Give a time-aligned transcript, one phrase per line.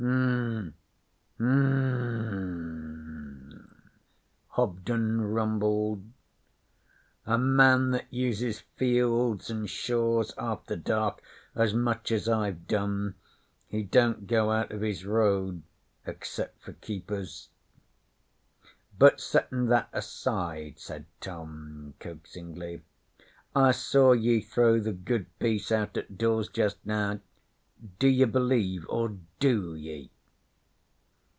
[0.03, 0.73] 'Um
[1.39, 3.69] um,'
[4.47, 6.03] Hobden rumbled.
[7.27, 11.21] 'A man that uses fields an' shaws after dark
[11.53, 13.13] as much as I've done,
[13.67, 15.61] he don't go out of his road
[16.07, 17.49] excep' for keepers.'
[18.97, 22.81] 'But settin' that aside?' said Tom, coaxingly.
[23.55, 27.19] 'I saw ye throw the Good Piece out at doors just now.
[27.97, 30.11] Do ye believe or do ye?'